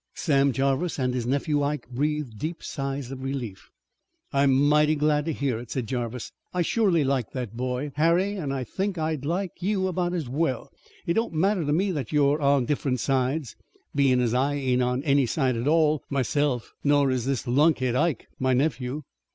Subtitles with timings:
[0.15, 3.69] Sam Jarvis and his nephew Ike breathed deep sighs of relief.
[4.33, 8.51] "I'm mighty glad to hear it," said Jarvis, "I shorely liked that boy, Harry, an'
[8.51, 10.71] I think I'll like you about as well.
[11.05, 13.55] It don't matter to me that you're on different sides,
[13.93, 18.27] bein' as I ain't on any side at all myself, nor is this lunkhead, Ike,
[18.39, 19.03] my nephew."